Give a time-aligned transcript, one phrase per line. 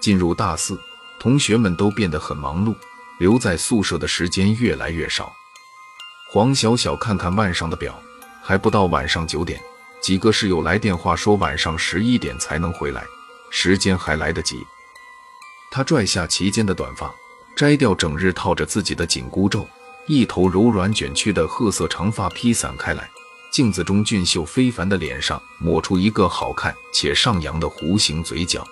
[0.00, 0.80] 进入大四，
[1.18, 2.74] 同学们都变得很忙碌，
[3.18, 5.32] 留在宿舍的时间越来越少。
[6.32, 8.00] 黄小小看看腕上的表，
[8.42, 9.60] 还不到晚上九点，
[10.00, 13.04] 几个室友来电话说晚上十一点才能回来，
[13.50, 14.64] 时间还来得及。
[15.70, 17.12] 他拽下齐肩的短发，
[17.54, 19.68] 摘掉整日套着自己的紧箍咒，
[20.06, 23.08] 一头柔软卷曲的褐色长发披散开来。
[23.52, 28.64] 镜子中俊秀非凡的脸上抹出一个好看且上扬的弧形嘴角。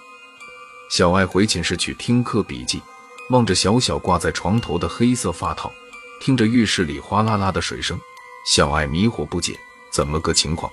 [0.88, 2.80] 小爱回寝室去听课笔记，
[3.28, 5.70] 望着小小挂在床头的黑色发套，
[6.18, 7.98] 听着浴室里哗啦啦的水声，
[8.46, 9.54] 小爱迷惑不解，
[9.92, 10.72] 怎么个情况？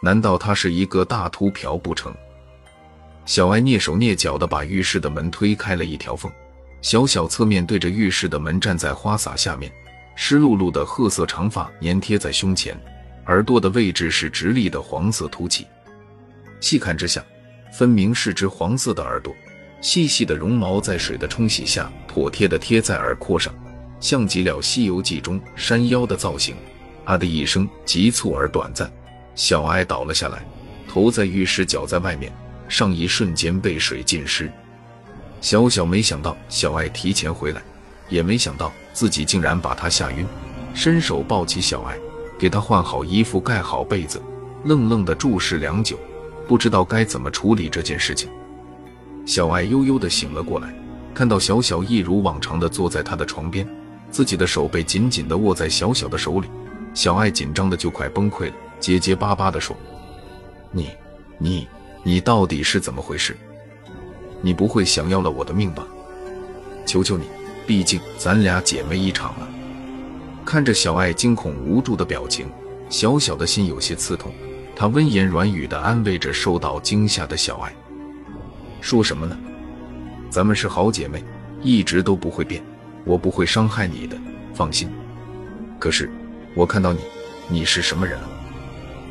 [0.00, 2.12] 难道他是一个大秃瓢不成？
[3.24, 6.30] 小爱蹑手蹑脚地把浴室的门推开了一条缝，
[6.82, 9.70] 小小侧面对着浴室的门站在花洒下面，
[10.16, 12.76] 湿漉漉的褐色长发粘贴在胸前。
[13.26, 15.68] 耳朵的位置是直立的黄色凸起，
[16.60, 17.24] 细看之下，
[17.72, 19.34] 分明是只黄色的耳朵，
[19.80, 23.54] 细细的绒毛在水的冲洗下妥帖的贴在耳廓上，
[24.00, 26.54] 像极了《西游记》中山妖的造型。
[27.04, 28.88] 啊的一声急促而短暂，
[29.34, 30.44] 小艾倒了下来，
[30.86, 32.30] 头在浴室，脚在外面，
[32.68, 34.52] 上衣瞬间被水浸湿。
[35.40, 37.62] 小小没想到小艾提前回来，
[38.08, 40.26] 也没想到自己竟然把他吓晕，
[40.74, 41.96] 伸手抱起小艾。
[42.38, 44.22] 给他换好衣服，盖好被子，
[44.64, 45.98] 愣愣地注视良久，
[46.50, 48.28] 不知道该怎么处理这件事情。
[49.24, 50.74] 小艾悠悠地醒了过来，
[51.14, 53.64] 看到小小一如往常地坐在他的床边，
[54.10, 56.48] 自己的手被紧紧地握在小小的手里，
[56.92, 59.76] 小艾紧张的就快崩溃了，结结巴巴地说
[60.74, 60.90] ：“你、
[61.38, 61.68] 你、
[62.02, 63.36] 你到底是怎么回事？
[64.42, 65.86] 你不会想要了我的命吧？
[66.84, 67.26] 求求你，
[67.64, 69.46] 毕竟咱俩姐妹一场啊！”
[70.44, 72.48] 看着小爱惊恐无助的表情，
[72.88, 74.32] 小小的心有些刺痛。
[74.80, 77.70] 他温言软语地安慰着受到惊吓的小爱
[78.80, 79.36] ：“说什么呢？
[80.30, 81.22] 咱们是好姐妹，
[81.60, 82.62] 一直都不会变，
[83.04, 84.16] 我不会伤害你的，
[84.54, 84.90] 放心。
[85.78, 86.10] 可是
[86.54, 87.00] 我看到你，
[87.46, 88.28] 你是什么人啊？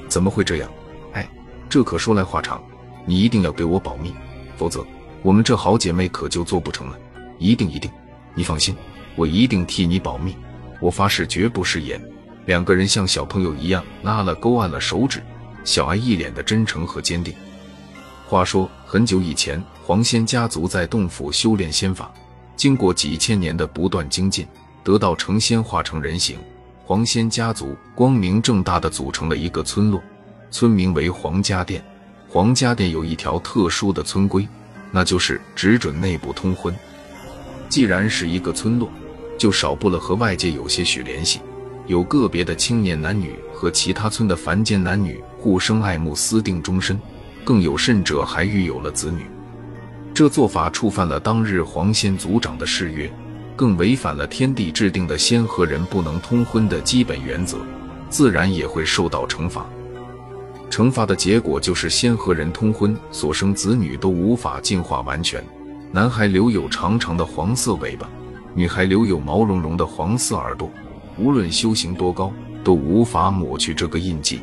[0.08, 0.68] 怎么会这样？
[1.14, 1.30] 哎，
[1.70, 2.60] 这可说来话长，
[3.06, 4.12] 你一定要给我保密，
[4.58, 4.84] 否则
[5.22, 6.98] 我们这好姐妹可就做不成了。
[7.38, 7.92] 一定一定，
[8.34, 8.76] 你放心，
[9.16, 10.36] 我一定替你保密。”
[10.82, 12.02] 我发誓绝不食言。
[12.48, 15.22] 两个人像小朋友一样拉了勾，按了手指。
[15.70, 17.32] 小艾一脸的真诚和坚定。
[18.26, 22.12] 话说很久以前，黄仙家族在洞府修炼仙法，
[22.56, 24.48] 经过几千年的不断精进，
[24.84, 26.40] 得到成仙化成人形。
[26.84, 30.02] 黄仙家族光明正大的组成了一个村落，
[30.50, 31.86] 村名为黄家店。
[32.28, 34.48] 黄家店有一条特殊的村规，
[34.90, 36.76] 那就是只准内部通婚。
[37.70, 38.90] 既然是一个村落。
[39.38, 41.40] 就少不了和外界有些许联系，
[41.90, 47.02] 有个别的青年男女和其他村的凡间男女互生爱慕，私定终身，
[47.44, 49.26] 更有甚者还育有了子女。
[50.14, 53.12] 这做法触犯了当日黄仙族长的誓约，
[53.56, 57.58] 更违反了天地制定的仙和人不能通婚的基本原则，
[58.08, 59.66] 自然也会受到惩罚。
[60.70, 65.44] 惩罚的结果就是仙和人通婚所生子女都无法进化完全，
[65.92, 68.08] 男孩留有长长的黄色尾巴。
[68.54, 70.70] 女孩留有毛茸茸的黄色耳朵，
[71.20, 74.40] 无论修行多高，都无法抹去这个印记。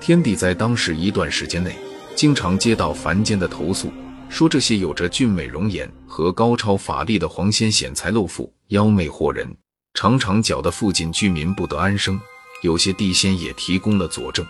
[0.00, 1.76] 天帝在当时一段时间内，
[2.14, 3.92] 经常接到凡间的投诉，
[4.28, 9.46] 说这些有着俊美容颜和高超法力的黄仙显财露富，妖媚惑人，
[9.92, 12.20] 常常搅得附近居民不得安生。
[12.62, 14.44] 有些地仙也提供了佐证。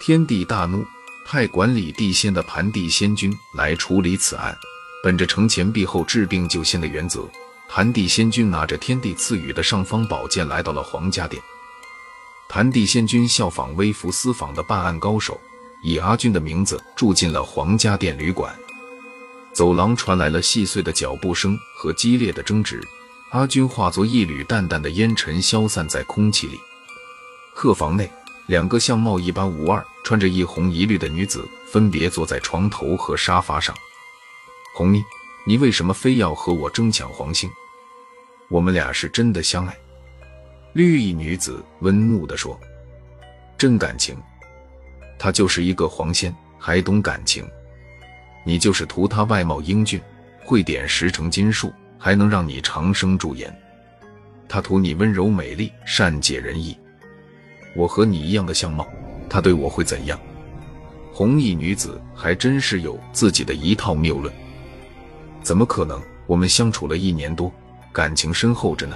[0.00, 0.84] 天帝大怒，
[1.26, 4.54] 派管理地仙的盘地仙君来处理此案，
[5.02, 7.26] 本着惩前毖后、治病救仙的原则。
[7.68, 11.40] 盘地仙君拿着天地赐予的尚方宝剑来到了皇家殿。
[12.48, 15.38] 盘地仙君效仿微服私访的办案高手，
[15.82, 18.52] 以阿军的名字住进了皇家殿旅馆。
[19.52, 22.82] 走廊传来了细碎的脚步声和激烈的争执，
[23.30, 26.58] 阿军化作一缕淡淡的烟尘消散在空气里。
[27.54, 28.10] 客房内，
[28.46, 33.76] 两个相貌一般无二、穿着一红一绿的女子分别坐在床头和沙发上。
[34.74, 35.04] 红衣。
[35.48, 37.48] 你为什么非要和我争抢黄星？
[38.50, 39.74] 我们俩是真的相爱。
[40.74, 42.60] 绿衣女子温怒地说
[43.56, 44.14] ：“真感情？
[45.18, 47.48] 他就是一个黄仙，还懂感情？
[48.44, 49.98] 你就是图他外貌英俊，
[50.44, 53.50] 会点十成金术，还能让你长生驻颜。
[54.50, 56.76] 他图你温柔美丽，善解人意。
[57.74, 58.86] 我和你一样的相貌，
[59.30, 60.20] 他对我会怎样？”
[61.10, 64.30] 红衣女子还真是有自己的一套谬论。
[65.48, 65.98] 怎么可能？
[66.26, 67.50] 我们相处了一年多，
[67.90, 68.94] 感情深厚着呢。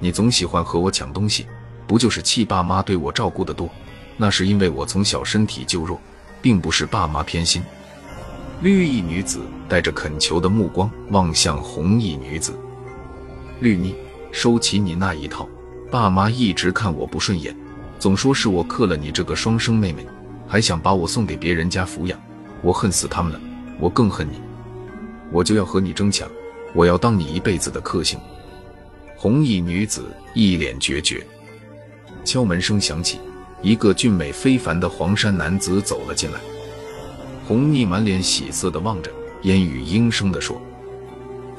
[0.00, 1.46] 你总喜欢和我抢东西，
[1.86, 3.70] 不就是气爸妈对我照顾的多？
[4.16, 6.00] 那是因为我从小身体就弱，
[6.42, 7.62] 并不是爸妈偏心。
[8.62, 12.52] 绿衣女子带着恳求的目光望向红衣女子。
[13.60, 13.94] 绿妮，
[14.32, 15.48] 收起你那一套。
[15.88, 17.56] 爸妈一直看我不顺眼，
[18.00, 20.04] 总说是我克了你这个双生妹妹，
[20.48, 22.20] 还想把我送给别人家抚养。
[22.60, 23.40] 我恨死他们了，
[23.78, 24.40] 我更恨你。
[25.34, 26.30] 我就要和你争抢，
[26.72, 28.16] 我要当你一辈子的克星。
[29.16, 31.26] 红衣女子一脸决绝。
[32.24, 33.18] 敲门声响起，
[33.60, 36.38] 一个俊美非凡的黄衫男子走了进来。
[37.48, 39.10] 红妮满脸喜色地望着，
[39.42, 40.62] 烟雨阴声地说：“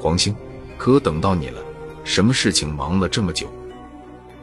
[0.00, 0.34] 黄星，
[0.78, 1.62] 可等到你了。
[2.02, 3.46] 什么事情忙了这么久？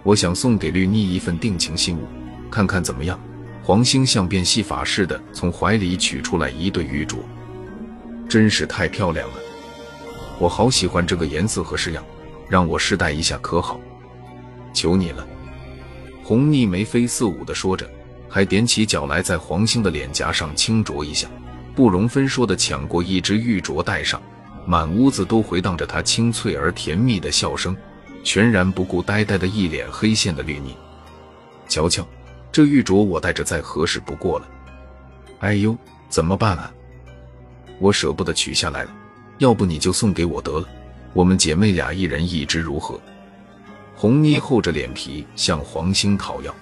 [0.03, 2.05] 我想送给绿妮一份定情信物，
[2.51, 3.19] 看看怎么样？”
[3.65, 7.15] 黄星像变戏法似的从怀里取出来一对玉镯，
[8.27, 9.35] 真是太漂亮了！
[10.39, 12.03] 我好喜欢这个颜色和式样，
[12.49, 13.79] 让我试戴一下可好？
[14.73, 15.25] 求你了！
[16.23, 17.89] 红腻眉飞色舞地说着。
[18.29, 21.27] 还踮起脚来，在黄兴的脸颊上轻啄一下，
[21.75, 24.19] 不容分说的抢过一只玉镯戴上，
[24.65, 27.77] 满屋子都回荡着他清脆而甜蜜的笑声，
[28.23, 30.75] 全然不顾呆呆的一脸黑线的绿腻。
[31.67, 32.03] 瞧瞧，
[32.51, 34.47] 这玉镯我戴着再合适不过了。
[35.41, 35.77] 哎呦，
[36.09, 36.73] 怎么办啊？
[37.79, 38.89] 我舍不得取下来了，
[39.39, 40.67] 要不你就送给我得了，
[41.13, 42.99] 我们姐妹俩一人一只如何？
[43.95, 46.53] 红妮厚着脸皮向黄兴讨要。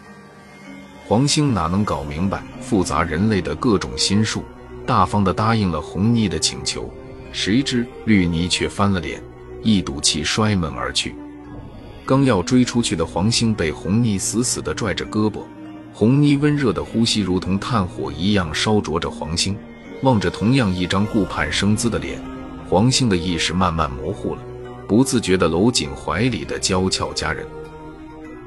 [1.08, 4.44] 黄兴哪能搞明白复杂人类的各种心术，
[4.86, 6.92] 大方的答应了红妮的请求。
[7.34, 9.22] 谁知绿妮却翻了脸，
[9.62, 11.16] 一赌气摔门而去。
[12.06, 15.42] 刚要追出去的黄兴被红妮死死地拽着胳膊，
[15.94, 19.58] 红妮温热的呼吸如同炭火一样烧灼着黄兴。
[20.04, 22.22] 望着同样一张顾盼生姿的脸，
[22.68, 24.42] 黄兴的意识慢慢模糊了，
[24.88, 27.46] 不自觉地搂紧怀里的娇俏佳人。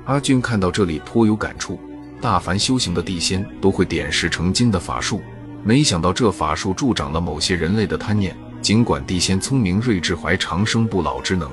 [0.04, 1.78] 阿俊看到这里颇有感触。
[2.20, 5.20] 大凡修行的地仙都会点石成金的法术，
[5.62, 8.34] 没想到这法术助长了某些人类的贪念。
[8.62, 11.50] 尽管地仙聪明睿智，怀长生不老之能，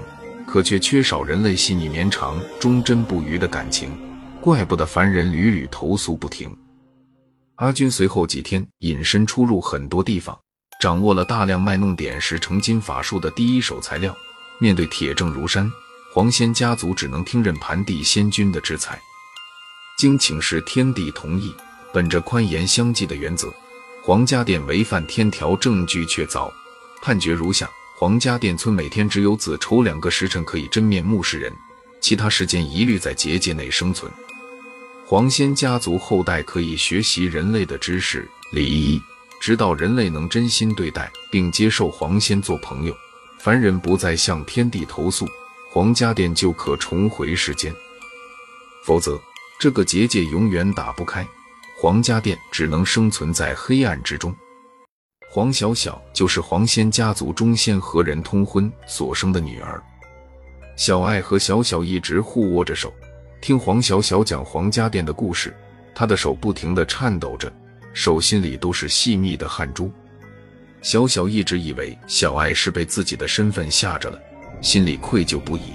[0.47, 3.91] 可却缺少人类细腻绵长、忠贞不渝的感情，
[4.39, 6.49] 怪不得凡人屡屡投诉不停。
[7.61, 10.35] 阿军随后几天隐身出入很多地方，
[10.81, 14.17] 掌握了大量卖弄点石成金法术的第一手材料。
[14.59, 15.71] 面对铁证如山，
[16.11, 18.99] 黄仙家族只能听任盘地仙君的制裁。
[19.95, 21.53] 经请示天帝同意，
[21.93, 23.53] 本着宽严相济的原则，
[24.03, 26.51] 黄家店违犯天条，证据确凿，
[27.03, 27.69] 判决如下：
[27.99, 31.53] 黄家店村每天只有子丑两个时辰可以真面目示人，
[32.01, 34.11] 其他时间一律在结界内生存。
[35.11, 38.97] 黄仙家族后代可以学习人类的知识礼仪，
[39.41, 42.95] 直到人类能真心对待并接受黄仙做朋友，
[43.37, 45.27] 凡人不再向天地投诉，
[45.69, 47.75] 皇家店就可重回世间，
[48.85, 49.19] 否则。
[49.59, 51.27] 这个结界永远打不开，
[51.77, 54.33] 黄家店只能生存在黑暗之中。
[55.29, 59.83] 黄小小就是黄仙家族中仙和人通婚所生的女儿。
[60.77, 62.93] 小爱和小小一直互握着手，
[63.41, 65.51] 听黄小小讲黄家店的故事，
[65.95, 67.51] 她的手不停地颤抖着，
[67.91, 69.91] 手心里都是细密的汗珠。
[70.83, 74.19] 小小一直以为小爱是被自己的身份吓着了，
[74.61, 75.73] 心里愧疚不已。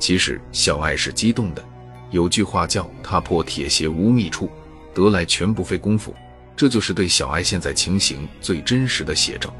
[0.00, 1.64] 其实小爱是激动的。
[2.10, 4.50] 有句话叫“踏破铁鞋无觅处，
[4.92, 6.12] 得来全不费工夫”，
[6.56, 9.54] 这就是对小爱现在情形最真实的写照。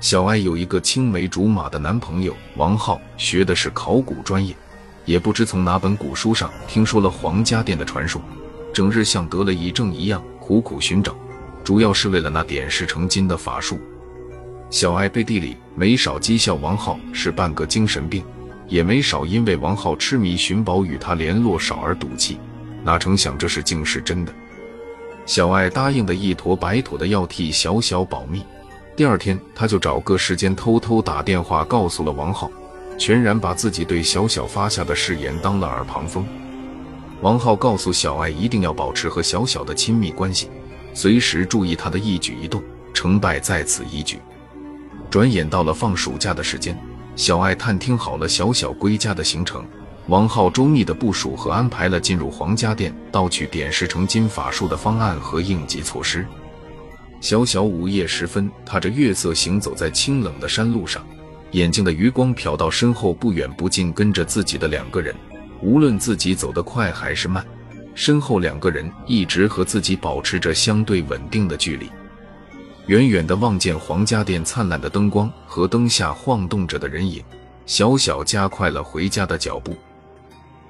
[0.00, 4.54] 小爱有一个青梅竹马的男朋友王浩，学的是考古专业，
[5.04, 8.20] 也不知从哪本古书上听说了黄家店的传说，
[8.72, 11.14] 整日像得了一症一样苦苦寻找，
[11.64, 13.80] 主要是为了那点石成金的法术。
[14.70, 18.24] 小爱背地里没少讥笑王浩是半个精神病。
[18.68, 22.38] 也没少因为王浩痴迷寻宝与他联络少而赌气，
[22.84, 24.32] 哪成想这事竟是真的。
[25.26, 28.44] 小爱答应的一坨白土的要替小小保密，
[28.94, 32.48] 第二天他就找个时间偷偷打电话告诉了王浩，
[33.00, 36.22] 全然把自己对小小发下的誓言当了耳旁风。
[37.22, 40.50] 王浩告诉小爱一定要保持和小小的亲密关系，
[40.92, 44.18] 随时注意他的一举一动，成败在此一举。
[45.08, 46.78] 转眼到了放暑假的时间。
[47.16, 49.64] 小爱探听好了小小归家的行程，
[50.06, 56.26] 王浩周密的部署和安排了进入皇家店盗取点石成金法术的方案和应急措施。
[57.20, 61.04] 小小午夜时分，踏着月色行走在清冷的山路上，
[61.52, 65.14] 眼睛的余光瞟到身后不远不近跟着自己的两个人，
[65.60, 67.44] 无论自己走得快还是慢，
[67.94, 71.90] 身后两个人一直和自己保持着相对稳定的距离。
[72.86, 77.22] 远远地望见皇家店灿烂的灯光和灯下晃动着的人影，
[77.66, 79.76] 小小加快了回家的脚步。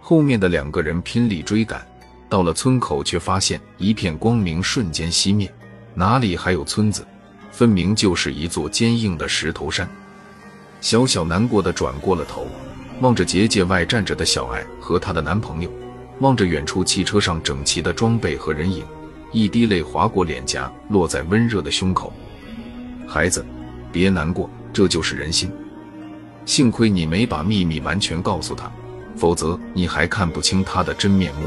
[0.00, 1.87] 后面的两个人拼力追赶，
[2.28, 5.50] 到了村口却发现一片光明瞬间熄灭，
[5.94, 7.06] 哪里还有村子？
[7.50, 9.88] 分明就是一座坚硬的石头山。
[10.80, 12.46] 小小难过的转过了头，
[13.00, 15.70] 望着结界外站着的小艾和她的男朋友，
[16.20, 18.84] 望着远处汽车上整齐的装备和人影，
[19.30, 22.12] 一滴泪划过脸颊，落在温热的胸口。
[23.06, 23.44] 孩子，
[23.92, 25.50] 别难过，这就是人心。
[26.46, 28.72] 幸亏你没把秘密完全告诉他，
[29.14, 31.46] 否则你还看不清他的真面目。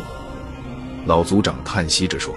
[1.06, 2.34] 老族长叹息着说：“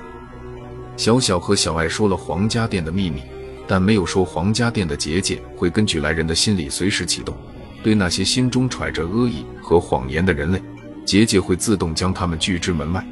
[0.96, 3.22] 小小和小艾说了皇家殿的秘密。”
[3.66, 7.36] 但没有说皇家殿的结界会根据来人的心理随时启动，
[7.82, 10.62] 对那些心中揣着恶意和谎言的人类，
[11.04, 13.04] 结界会自动将他们拒之门外。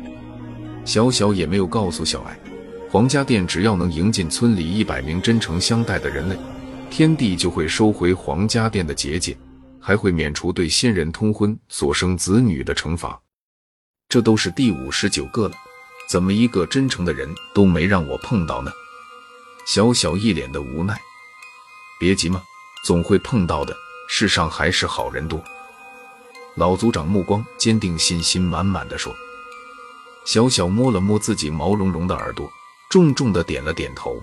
[0.85, 2.39] 小小也没有告诉小艾，
[2.91, 6.37] 皇家殿只要能迎进村里一百名真诚相待的人类，
[6.91, 9.37] 天帝就会收回皇家殿的结界，
[9.81, 13.21] 还会免除对新人通婚所生子女的惩罚。
[14.09, 15.55] 这都是第五十九个了，
[16.09, 18.71] 怎么一个真诚的人都没让我碰到呢？
[19.65, 21.01] 小小一脸的无奈，
[21.99, 22.43] 别急嘛，
[22.85, 23.75] 总会碰到的。
[24.07, 25.43] 世上还是好人多。
[26.55, 29.15] 老族长目光坚定，信心满满的说。
[30.27, 32.51] 小小摸了摸自己毛茸茸的耳朵，
[32.91, 34.23] 重重的点了点头。